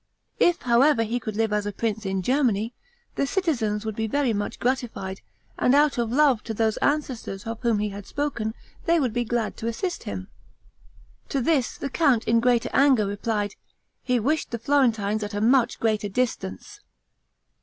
If, 0.39 0.63
however, 0.63 1.03
he 1.03 1.19
could 1.19 1.35
live 1.35 1.53
as 1.53 1.67
a 1.67 1.71
prince 1.71 2.07
in 2.07 2.23
Germany, 2.23 2.73
the 3.17 3.27
citizens 3.27 3.85
would 3.85 3.95
be 3.95 4.07
very 4.07 4.33
much 4.33 4.57
gratified; 4.57 5.21
and 5.59 5.75
out 5.75 5.99
of 5.99 6.11
love 6.11 6.43
to 6.45 6.55
those 6.55 6.77
ancestors 6.77 7.45
of 7.45 7.59
whom 7.61 7.77
he 7.77 7.89
had 7.89 8.07
spoken, 8.07 8.55
they 8.87 8.99
would 8.99 9.13
be 9.13 9.23
glad 9.23 9.55
to 9.57 9.67
assist 9.67 10.05
him." 10.05 10.27
To 11.29 11.39
this, 11.39 11.77
the 11.77 11.91
count, 11.91 12.23
in 12.23 12.39
great 12.39 12.65
anger, 12.73 13.05
replied: 13.05 13.53
"He 14.01 14.19
wished 14.19 14.49
the 14.49 14.57
Florentines 14.57 15.21
at 15.21 15.35
a 15.35 15.39
much 15.39 15.79
greater 15.79 16.09
distance." 16.09 16.79